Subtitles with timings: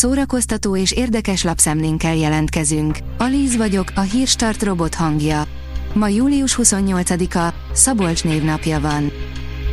[0.00, 2.98] Szórakoztató és érdekes lapszemlénkkel jelentkezünk.
[3.18, 5.44] Alíz vagyok, a hírstart robot hangja.
[5.92, 9.12] Ma július 28-a, Szabolcs névnapja van.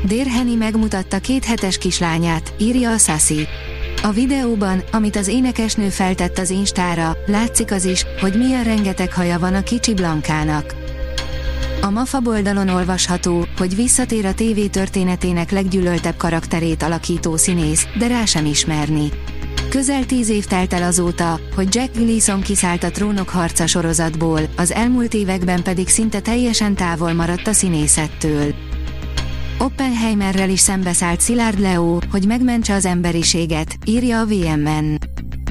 [0.03, 3.47] Dérheni megmutatta két hetes kislányát, írja a Sassy.
[4.03, 9.39] A videóban, amit az énekesnő feltett az Instára, látszik az is, hogy milyen rengeteg haja
[9.39, 10.75] van a kicsi Blankának.
[11.81, 18.25] A MAFA oldalon olvasható, hogy visszatér a TV történetének leggyűlöltebb karakterét alakító színész, de rá
[18.25, 19.09] sem ismerni.
[19.69, 24.71] Közel tíz év telt el azóta, hogy Jack Gleason kiszállt a trónok harca sorozatból, az
[24.71, 28.53] elmúlt években pedig szinte teljesen távol maradt a színészettől.
[29.59, 34.97] Oppenheimerrel is szembeszállt Szilárd Leo, hogy megmentse az emberiséget, írja a VMN.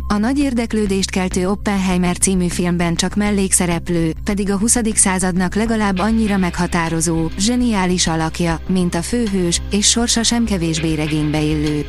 [0.08, 4.78] A nagy érdeklődést keltő Oppenheimer című filmben csak mellékszereplő, pedig a 20.
[4.94, 11.84] századnak legalább annyira meghatározó, zseniális alakja, mint a főhős, és sorsa sem kevésbé regénybe illő.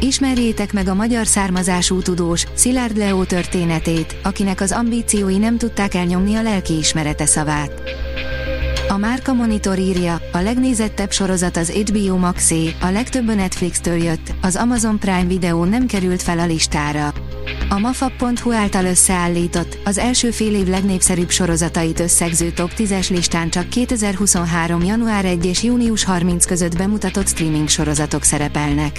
[0.00, 6.34] Ismerjétek meg a magyar származású tudós, Szilárd Leó történetét, akinek az ambíciói nem tudták elnyomni
[6.34, 7.82] a lelkiismerete szavát.
[8.88, 14.32] A Márka Monitor írja, a legnézettebb sorozat az HBO Maxé, a legtöbb a Netflix-től jött,
[14.42, 17.12] az Amazon Prime Video nem került fel a listára.
[17.68, 23.68] A mafab.hu által összeállított, az első fél év legnépszerűbb sorozatait összegző top 10-es listán csak
[23.68, 24.84] 2023.
[24.84, 28.98] január 1 és június 30 között bemutatott streaming sorozatok szerepelnek.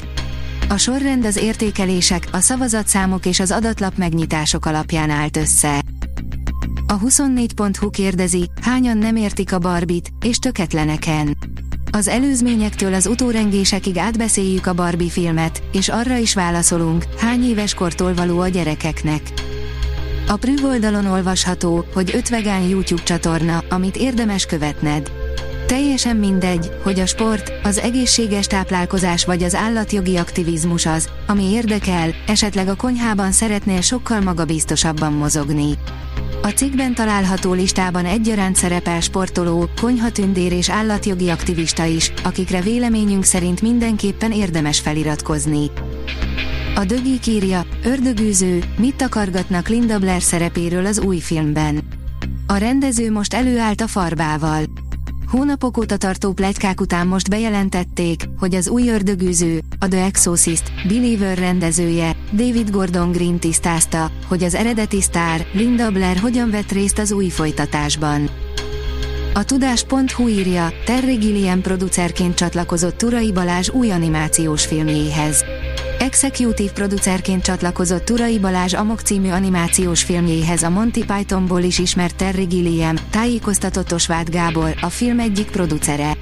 [0.69, 5.83] A sorrend az értékelések, a szavazatszámok és az adatlap megnyitások alapján állt össze.
[6.87, 11.37] A 24.hu kérdezi, hányan nem értik a Barbit, és töketleneken.
[11.91, 18.13] Az előzményektől az utórengésekig átbeszéljük a Barbie filmet, és arra is válaszolunk, hány éves kortól
[18.13, 19.21] való a gyerekeknek.
[20.27, 25.11] A Prüv oldalon olvasható, hogy öt vegán YouTube csatorna, amit érdemes követned.
[25.67, 32.09] Teljesen mindegy, hogy a sport, az egészséges táplálkozás vagy az állatjogi aktivizmus az, ami érdekel,
[32.27, 35.77] esetleg a konyhában szeretnél sokkal magabiztosabban mozogni.
[36.41, 43.61] A cikkben található listában egyaránt szerepel sportoló, konyhatündér és állatjogi aktivista is, akikre véleményünk szerint
[43.61, 45.71] mindenképpen érdemes feliratkozni.
[46.75, 51.79] A dögi írja, ördögűző, mit takargatnak Linda Blair szerepéről az új filmben.
[52.45, 54.63] A rendező most előállt a farbával.
[55.29, 61.37] Hónapok óta tartó plegykák után most bejelentették, hogy az új ördögűző, a The Exorcist, Believer
[61.37, 67.11] rendezője, David Gordon Green tisztázta, hogy az eredeti sztár, Linda Blair hogyan vett részt az
[67.11, 68.29] új folytatásban.
[69.33, 75.43] A tudás.hu írja, Terry Gilliam producerként csatlakozott Turai Balázs új animációs filmjéhez.
[75.99, 82.43] Executive producerként csatlakozott Turai Balázs Amok című animációs filmjéhez a Monty Pythonból is ismert Terry
[82.43, 86.17] Gilliam, tájékoztatott Osváth Gábor, a film egyik producere.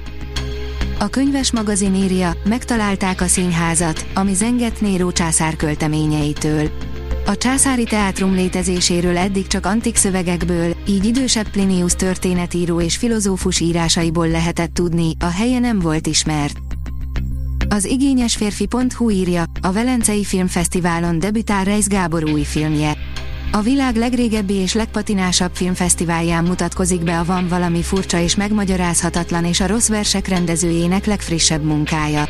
[0.98, 6.70] A könyves magazin írja, megtalálták a színházat, ami zengett Néró császár költeményeitől.
[7.26, 14.28] A császári teátrum létezéséről eddig csak antik szövegekből, így idősebb Plinius történetíró és filozófus írásaiból
[14.28, 16.65] lehetett tudni, a helye nem volt ismert.
[17.68, 22.92] Az igényes férfi.hu írja, a Velencei Filmfesztiválon debütál Reis Gábor új filmje.
[23.52, 29.60] A világ legrégebbi és legpatinásabb filmfesztiválján mutatkozik be a Van valami furcsa és megmagyarázhatatlan és
[29.60, 32.28] a rossz versek rendezőjének legfrissebb munkája.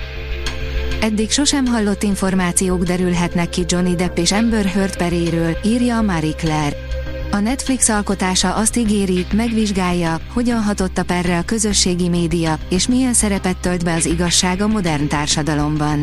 [1.01, 6.35] Eddig sosem hallott információk derülhetnek ki Johnny Depp és Amber Heard peréről, írja a Marie
[6.35, 6.86] Claire.
[7.31, 13.13] A Netflix alkotása azt ígéri, megvizsgálja, hogyan hatott a perre a közösségi média, és milyen
[13.13, 16.03] szerepet tölt be az igazság a modern társadalomban.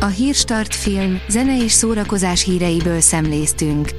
[0.00, 3.90] A Hírstart film, zene és szórakozás híreiből szemléztünk.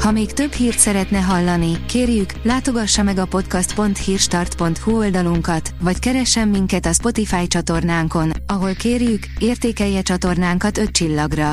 [0.00, 6.86] Ha még több hírt szeretne hallani, kérjük, látogassa meg a podcast.hírstart.hu oldalunkat, vagy keressen minket
[6.86, 11.52] a Spotify csatornánkon, ahol kérjük, értékelje csatornánkat 5 csillagra.